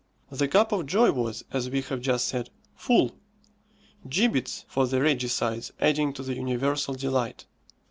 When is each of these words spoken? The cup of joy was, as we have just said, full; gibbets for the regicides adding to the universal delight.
The 0.31 0.47
cup 0.47 0.71
of 0.71 0.87
joy 0.87 1.11
was, 1.11 1.45
as 1.53 1.69
we 1.69 1.81
have 1.83 2.01
just 2.01 2.25
said, 2.27 2.49
full; 2.75 3.13
gibbets 4.09 4.65
for 4.67 4.87
the 4.87 4.99
regicides 4.99 5.71
adding 5.79 6.11
to 6.13 6.23
the 6.23 6.33
universal 6.33 6.95
delight. 6.95 7.45